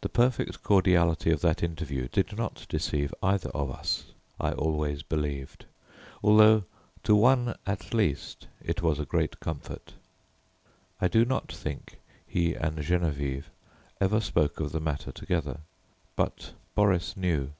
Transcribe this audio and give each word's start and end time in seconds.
The 0.00 0.08
perfect 0.08 0.62
cordiality 0.62 1.30
of 1.30 1.42
that 1.42 1.62
interview 1.62 2.08
did 2.10 2.34
not 2.38 2.64
deceive 2.70 3.12
either 3.22 3.50
of 3.50 3.70
us, 3.70 4.04
I 4.40 4.52
always 4.52 5.02
believed, 5.02 5.66
although 6.22 6.64
to 7.02 7.14
one 7.14 7.54
at 7.66 7.92
least 7.92 8.46
it 8.62 8.80
was 8.80 8.98
a 8.98 9.04
great 9.04 9.40
comfort. 9.40 9.92
I 11.02 11.08
do 11.08 11.26
not 11.26 11.52
think 11.52 11.98
he 12.26 12.54
and 12.54 12.78
Geneviève 12.78 13.50
ever 14.00 14.22
spoke 14.22 14.58
of 14.58 14.72
the 14.72 14.80
matter 14.80 15.12
together, 15.12 15.60
but 16.16 16.54
Boris 16.74 17.14
knew. 17.14 17.52